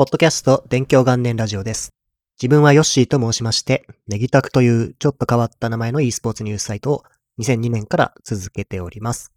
[0.00, 1.92] ポッドキャスト勉強元年ラジオです。
[2.40, 7.04] 自分はヨッシーと申しまして、ネギタクというちょっと変わった名前の e スポーツニュースサイトを
[7.38, 9.30] 2002年から続けております。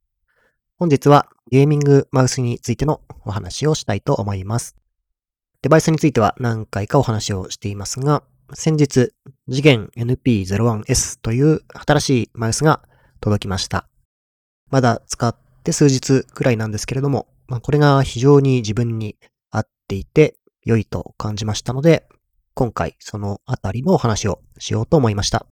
[0.78, 4.78] 本日はゲーミングマウスについてのお話をしたいと思います。
[5.64, 8.24] デバイスについては何回かお話をしていますが、
[8.54, 9.12] 先日、
[9.50, 12.84] 次元 NP01S という新しいマウスが
[13.20, 13.90] 届きました。
[14.72, 15.36] まだ使っ
[15.66, 19.18] て数日くらいなんですけれども、まあ、これが非常に自分に
[19.52, 22.08] 合っていて良いと感じましたので、
[22.56, 25.46] 今回そのあたりのお話をしようと思いました。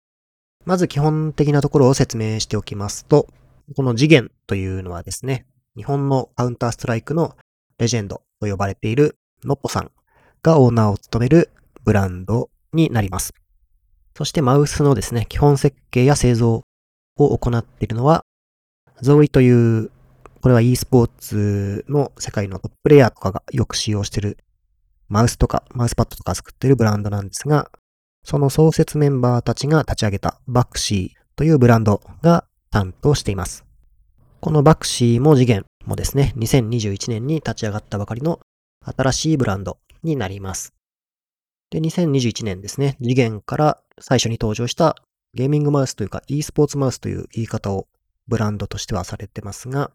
[0.65, 3.27] まず基本的なところを説明しておきますと、
[3.75, 7.35] この次元というのはですね、日本のカウンターストライクの
[7.79, 9.91] レジェンドと呼ばれているのっぽさん
[10.43, 11.49] がオーナーを務める
[11.83, 13.33] ブランドになります。
[14.15, 16.63] そしてマウスのですね、基本設計や製造
[17.17, 18.23] を行っているのは、
[19.01, 19.89] ゾーイという、
[20.41, 24.37] これは e スポーツの世界のトッププレイヤーとかがよく使用している
[25.11, 27.69] マウスとかマウスパッドとか作ってるブランドなんですが、
[28.23, 33.65] その創設メンバーたちが立ち上げたバクシーというブランドが担当しています。
[34.39, 38.39] このバクシーも次元もですね、2021年に立ち上がったばかりの
[38.85, 40.73] 新しいブランドになります。
[41.71, 44.95] で、2021年ですね、次元から最初に登場した
[45.33, 47.87] ゲーミングマウスというか e スポーツマウスという言い方を
[48.27, 49.91] ブランドとしてはされてますが、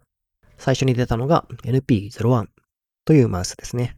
[0.58, 2.48] 最初に出たのが NP01
[3.06, 3.96] というマウスですね。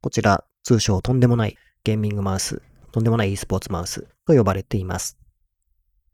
[0.00, 5.18] こちら、通称とんでもないゲーミングマウス、とんでもない e スポーツマウスと呼ばれています。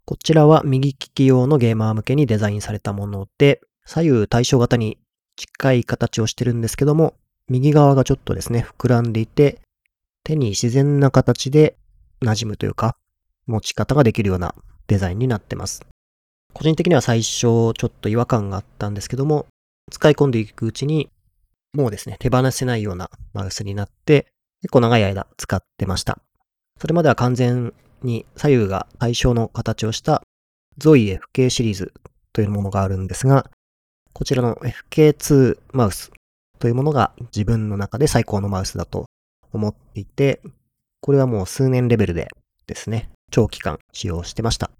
[0.04, 4.98] こちらは右利き用のゲーマー向けにデザインされたもので、左右対称型に
[5.36, 7.14] 近い形をしてるんですけども、
[7.48, 9.60] 右側がちょっとですね、膨らんでいて、
[10.24, 11.76] 手に自然な形で
[12.22, 12.96] 馴染むというか、
[13.46, 14.54] 持ち方ができるような
[14.86, 15.86] デザインになってます。
[16.54, 19.46] 個人的には最初ちょっと違和感があったんですけども、
[19.90, 21.10] 使い込んでいくうちに、
[21.74, 24.26] もうですね、手放せないようなマウスになって、
[24.64, 26.18] 結構長い間使ってました。
[26.80, 30.22] それまでは完全に左右が対称の形をした
[30.80, 31.92] Zoe FK シリーズ
[32.32, 33.50] というものがあるんですが、
[34.14, 36.10] こちらの FK2 マウス
[36.58, 39.04] というものが自分の中で最高のマウスだと
[39.52, 40.40] 思っていて、
[41.02, 42.28] これはもう数年レベルで
[42.66, 44.70] ですね、長期間使用してました。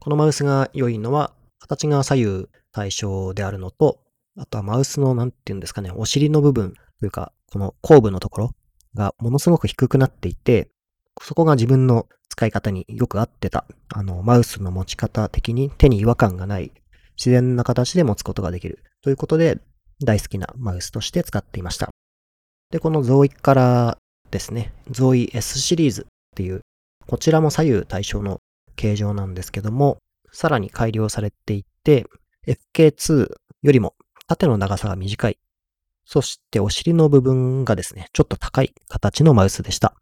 [0.00, 3.98] このマウスが良いのは、形が左右対称であるのと、
[4.38, 8.50] あとはマウスの、なんていうんですかね、お尻の部分というか、この後部のところ
[8.94, 10.68] がものすごく低くなっていて、
[11.20, 13.66] そこが自分の使い方によく合ってた。
[13.92, 16.72] あの、マウスの持ち方的に手に違和感がない、
[17.16, 18.82] 自然な形で持つことができる。
[19.02, 19.58] ということで、
[20.02, 21.90] 大好きなマウスとして使っていました。
[22.70, 23.98] で、このゾーイから
[24.30, 26.04] ですね、ゾーイ S シリーズっ
[26.36, 26.62] ていう、
[27.06, 28.38] こちらも左右対称の
[28.76, 29.98] 形状なんですけども、
[30.32, 32.06] さらに改良されていって、
[32.46, 33.94] FK2 よりも
[34.26, 35.38] 縦の長さが短い。
[36.12, 39.94] そしてお尻の部分がですね、ちょっと高い形のマウスでした。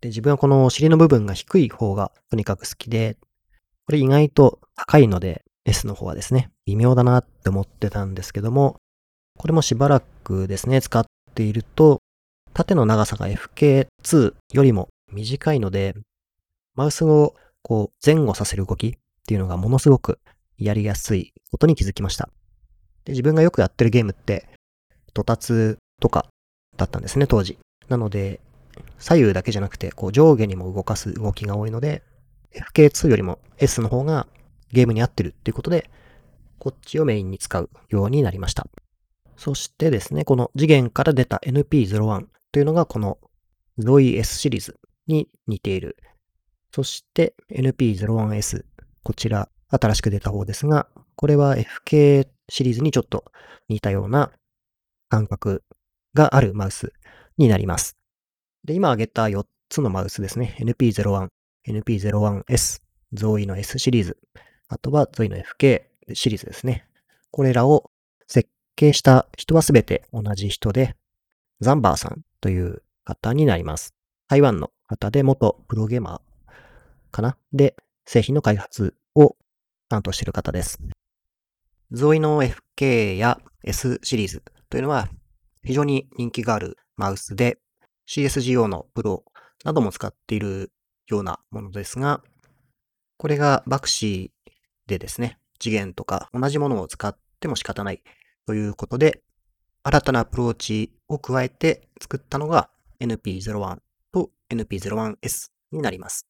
[0.00, 3.16] で、自分はこのお尻の部分が低い方がとにかく好きで、
[3.86, 8.76] これ意外と高いので、S の方はですね、微妙だなって思ってたんですけども、
[9.36, 11.04] これもしばらくですね、使っ
[11.34, 12.02] ていると、
[12.54, 15.96] 縦の長さが FK2 よりも短いので、
[16.76, 18.92] マウスをこう前後させる動きっ
[19.26, 20.20] ていうのがものすごく
[20.56, 22.28] やりやすいことに気づきました。
[23.04, 24.48] で自分がよくやってるゲームって、
[25.16, 26.26] 途達とか
[26.76, 27.58] だったんですね、当時。
[27.88, 28.40] なので、
[28.98, 32.02] 左右だけじゃなくて、こう上下にも動かす動きが多いので、
[32.52, 34.26] FK2 よりも S の方が
[34.72, 35.90] ゲームに合ってるっていうことで、
[36.58, 38.66] こっちをメインに使うようになりました。
[39.38, 43.16] そしてですね、この次元から出た NP01 というのがこの
[43.78, 45.96] Zoe S シリーズに似ている。
[46.74, 48.64] そして NP01S、
[49.02, 53.24] こちら新しく出た方ですが、これは FK シリーズにちょっと
[53.70, 54.30] 似たような
[55.08, 55.62] 感覚
[56.14, 56.92] があるマウス
[57.38, 57.96] になります。
[58.64, 60.56] で、今挙げた4つのマウスですね。
[60.60, 61.28] NP01、
[61.68, 62.82] NP01S、
[63.14, 64.18] Zoe の S シリーズ、
[64.68, 65.82] あとは Zoe の FK
[66.14, 66.86] シリーズですね。
[67.30, 67.90] これらを
[68.26, 70.96] 設計した人はすべて同じ人で、
[71.60, 73.94] ザンバーさんという方になります。
[74.28, 77.36] 台湾の方で元プロゲーマーかな？
[77.52, 79.36] で、製品の開発を
[79.88, 80.80] 担当している方です。
[81.92, 85.08] ゾイの FK や S シリーズというのは
[85.64, 87.58] 非常に人気があるマウスで
[88.08, 89.24] CSGO のプロ
[89.64, 90.72] なども使っている
[91.08, 92.22] ようなものですが、
[93.16, 94.50] これがバクシー
[94.86, 98.02] でですね、次元とか同じものを使っても仕方ない
[98.46, 99.22] ということで、
[99.82, 102.70] 新たなアプローチを加えて作ったのが
[103.00, 103.78] NP01
[104.12, 106.26] と NP01S になります。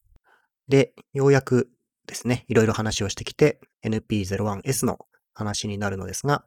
[0.67, 1.69] で、ようやく
[2.07, 4.99] ですね、いろいろ話をしてきて NP01S の
[5.33, 6.45] 話になるのですが、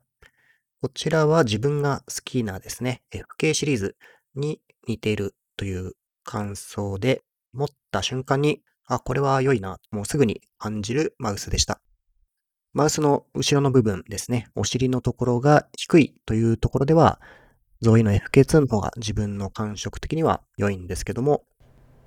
[0.82, 3.96] こちらは自分が好きなですね、FK シリーズ
[4.34, 5.92] に似ているという
[6.24, 7.20] 感想で、
[7.52, 11.82] 持った瞬間に、あ、これは良いな、もうすぐに感じるマウスでした。
[12.72, 17.20] マウスの後ろの部分ですね、お尻のところが低いというところでは、
[17.82, 21.44] ゾイの FK2 の方が自分の感触的には良いんですけども、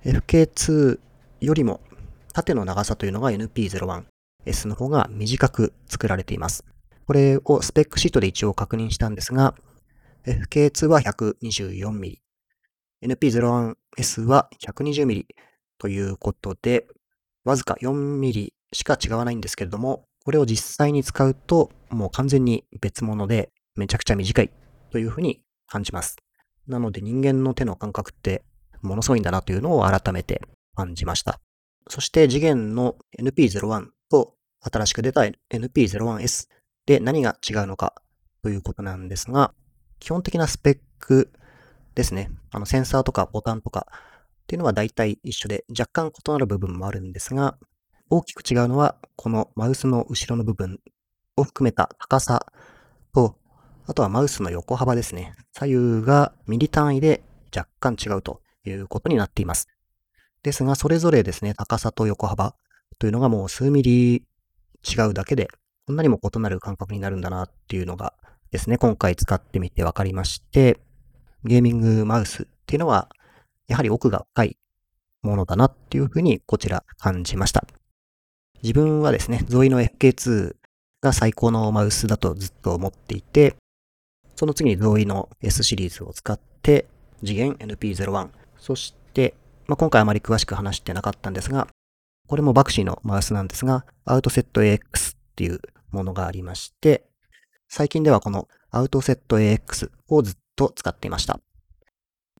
[0.04, 0.98] FK2
[1.42, 1.80] よりも
[2.32, 6.64] 縦の長さというのが NP01S の方が短く作られています。
[7.06, 9.54] これをスペックシートで一応確認したんですが、
[10.26, 12.16] FK2 は 124mm、
[13.04, 15.24] NP01S は 120mm
[15.78, 16.86] ということで、
[17.44, 24.50] わずか 4mm しか違わないんですけれども、これを実際に使うと、もう完全に別物で、めちゃくちゃ短い
[24.90, 26.16] というふうに感じます。
[26.66, 28.44] なので人間の手の感覚って
[28.82, 30.40] ものすごいんだなというのを改めて
[30.74, 31.40] 感じました。
[31.88, 35.22] そして次元の NP01 と新しく出た
[35.52, 36.48] NP01S
[36.86, 37.94] で何が違うのか
[38.42, 39.52] ということなんですが、
[39.98, 41.32] 基本的なスペック
[41.94, 42.30] ですね。
[42.50, 47.56] あのセンサーとかボタンとかっていうのは大体一緒で若干異なる部分もあるんですが、
[48.10, 50.78] 大きく違うのはこのマウスの後ろの部分
[51.36, 52.46] を含めた高さ
[53.14, 53.38] と、
[53.86, 55.34] あとはマウスの横幅ですね。
[55.52, 57.22] 左右がミリ単位で
[57.54, 59.68] 若干違うということになっています。
[60.42, 62.54] ですが、それぞれですね、高さと横幅
[62.98, 64.26] というのがもう数ミリ
[64.86, 65.48] 違うだけで、
[65.86, 68.14] こんなにも異なる感覚になるんだなっていうのが
[68.50, 70.78] ですね、今回使ってみて分かりまして、
[71.44, 73.08] ゲーミングマウスっていうのは、
[73.66, 74.56] やはり奥が深い
[75.22, 77.66] ものだなっていうふうにこちら感じました。
[78.62, 80.54] 自分はですね、ゾイの FK2
[81.02, 83.56] が最高のマウスだとずっと思っていて、
[84.36, 86.86] その次にゾイの S シリーズを使って、
[87.24, 89.34] 次元 NP01、そして、
[89.66, 91.68] まあ、今回あまり詳しく話してなかったんですが、
[92.28, 95.60] これもバクシーのマウスなんですが、アウトセット AX っていう
[95.94, 97.06] ものがありまして、
[97.68, 101.40] 最近ではこのアウトセット AX をずっと使っていました。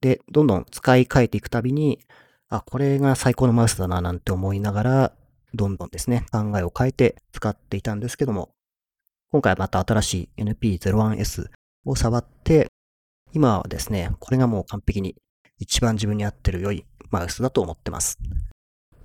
[0.01, 2.01] で、どんどん使い替えていくたびに、
[2.49, 5.13] あ、これが最高のマウスだななんて思いながら、
[5.55, 8.51] どんどんですね、考えを変えて使っていたんですけども、
[9.31, 11.51] 今回はまた新しい NP01S
[11.87, 12.69] を触って、
[13.33, 15.17] 今はですね、これがもう完璧に
[15.59, 18.19] 一番自分に合ってる良いマウスだと思ってます。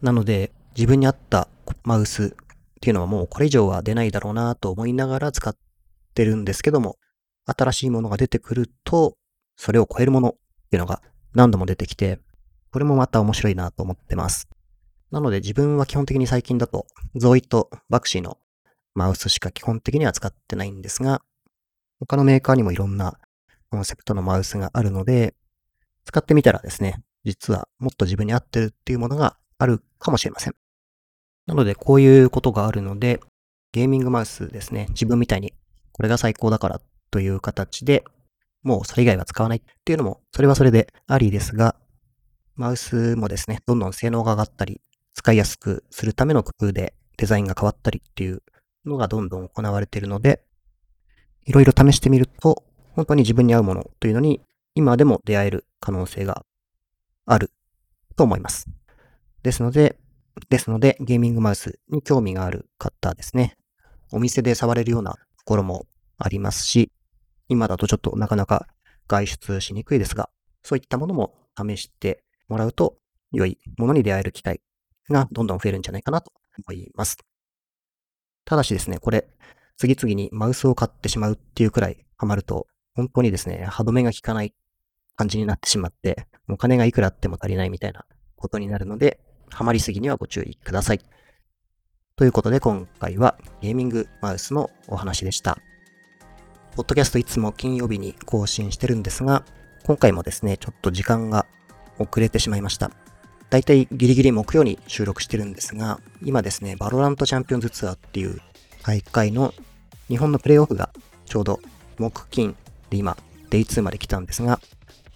[0.01, 1.47] なので、自分に合った
[1.83, 2.35] マウス
[2.79, 5.53] っていうのはもうこれ以上は出ないだろうなと思いながら使っ
[6.13, 6.97] てるんですけども、
[7.45, 9.17] 新しいものが出てくると、
[9.57, 10.33] それを超えるものっ
[10.71, 11.01] ていうのが
[11.33, 12.19] 何度も出てきて、
[12.71, 14.47] これもまた面白いなと思ってます。
[15.11, 18.37] なので自分は基本的に最近だと、ゾイとバクシーの
[18.95, 21.21] マウスしか基本的には使ってないんですが、
[21.99, 23.19] 他のメーカーにもいろんな
[23.69, 25.35] コンセプトのマウスがあるので、
[26.05, 30.55] 使ってみたらですね、実はもっと自分に合ってるっていうものがあるかもしれません。
[31.49, 33.19] なのでこういうことがあるので、
[33.71, 35.51] ゲーミングマウスですね、自分みたいに
[35.93, 36.79] これが最高だから
[37.09, 38.03] という形で、
[38.61, 41.75] もうそれ以外は使わないっていうのも、それはそれでありですが、
[42.55, 44.79] マウスもですね、どんどん性能が上がったり、
[45.15, 48.43] 使いやすくするための工夫でデザインが変わったりっていう
[48.85, 50.43] のがどんどん行われているので、
[51.47, 52.63] いろいろ試してみると、
[52.95, 54.39] 本当に自分に合うものというのに
[54.75, 56.45] 今でも出会える可能性が
[57.25, 57.49] ある
[58.15, 58.67] と思います。
[59.41, 59.97] ですので、
[60.49, 63.57] ですので、ゲーミングマウスに興味がある方ですね。
[64.11, 65.85] お店で触れるようなところも
[66.17, 66.91] ありますし、
[67.47, 68.67] 今だとちょっとなかなか
[69.07, 70.29] 外出しにくいですが、
[70.63, 72.97] そういったものも試してもらうと
[73.31, 74.61] 良いものに出会える機会
[75.09, 76.31] がどんどん増えるんじゃないかなと
[76.67, 77.17] 思います。
[78.45, 79.27] ただしですね、これ、
[79.77, 84.53] 次々にマウスを買ってしまうっていうくらいハマると、本当にですね、歯止めが効かない
[85.15, 88.05] 感じになってしまって、お金がいくらあっても足りないみたいな
[88.35, 89.19] ことになるので、
[89.51, 91.01] ハマりすぎにはご注意ください。
[92.15, 95.57] ということで今回はゲーミングマウスのお話でした。
[96.75, 99.43] ポッドキャストいつも金曜日に更新してるんですが、
[99.83, 101.45] 今回もですね、ちょっと時間が
[101.97, 102.91] 遅れてしまいました。
[103.49, 108.39] だいたいギリギリ木曜に収録してるんですが、今ですね、 VALORANT Champions Tour っていう
[108.83, 109.53] 大会の
[110.07, 110.89] 日本のプレイオフが
[111.25, 111.59] ちょうど
[111.97, 112.55] 木金
[112.89, 113.17] で今、
[113.49, 114.59] Day 2まで来たんですが、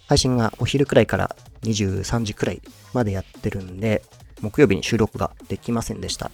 [0.08, 2.62] 配信がお昼くらいから23時くらい
[2.92, 4.02] までやってるんで、
[4.44, 6.30] 木曜日に収録ができませんでした。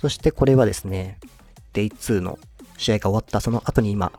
[0.00, 1.18] そしてこれはですね、
[1.74, 2.38] デイ2の
[2.78, 4.10] 試合が終わったその後に今、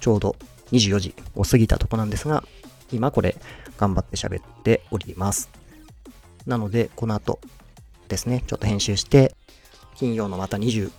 [0.00, 0.36] ちょうど
[0.72, 2.44] 24時を過ぎたとこなんですが、
[2.92, 3.36] 今これ
[3.78, 5.48] 頑張って喋っております。
[6.46, 7.40] なので、この後
[8.08, 9.34] ですね、ちょっと編集して、
[9.96, 10.90] 金曜のまた25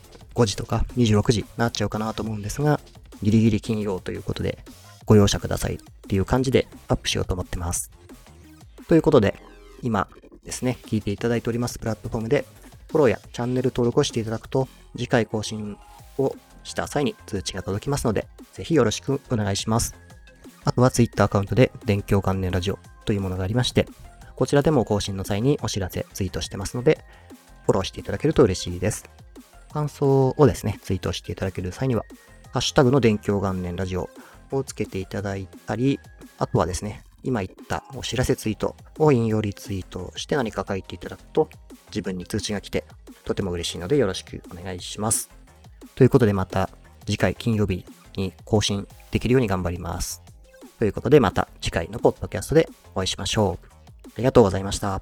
[0.46, 2.80] 時とか26時になっちゃうかなと思うんですが、
[3.22, 4.60] ギリギリ金曜ということで、
[5.06, 7.92] ご容赦くださいっていう感じでアップしようと思ってます。
[8.88, 9.40] ということで、
[9.82, 10.08] 今
[10.48, 12.46] ですね、聞いていただいておりますプラットフォームで、
[12.88, 15.78] フォローやチャンネル登録をしていただくと、次回更新
[16.18, 19.94] をした際に通知が届きますので、ぜひよろしくお願いします。
[20.64, 23.88] あとは Twitter アカウントで電教元年ラジオというものがありまして、
[24.38, 27.04] こちらでも更新の際にお知らせ、ツイートしてますので、
[27.66, 29.04] フォローしていただけると嬉しいです。
[29.74, 32.06] 感想をですね、ツイートしていただける際には、
[32.54, 34.10] ハッシュタグの電教元年ラジオ
[34.52, 36.00] をつけていただいたり、
[36.38, 41.50] あとはですね、今言ったお知らせツイートを引用リツイートして何か書いていただくと、
[41.90, 42.86] 自分に通知が来て、
[43.26, 45.30] とても嬉しいのでよろしくお願いします。
[45.96, 46.70] ということでまた
[47.06, 50.22] 次回金曜日に更新できるように頑張ります。
[50.80, 53.68] ということでまた次回のポッドキャストでお会いしましょう。
[54.08, 55.02] ありがとうございました。